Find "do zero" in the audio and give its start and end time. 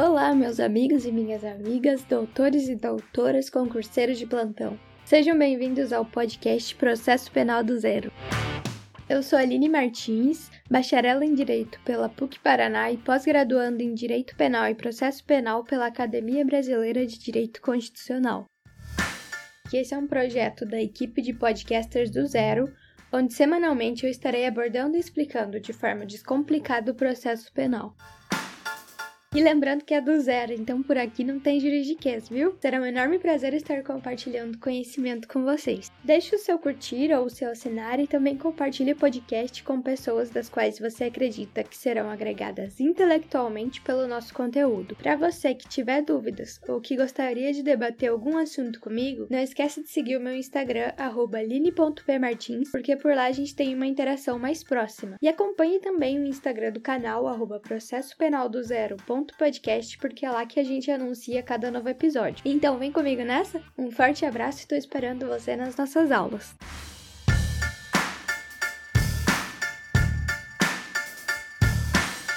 7.64-8.12, 22.08-22.72, 30.00-30.54, 58.48-58.96